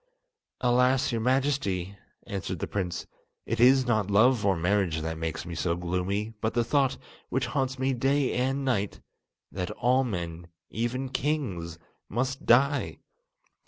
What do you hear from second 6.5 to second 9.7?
the thought, which haunts me day and night, that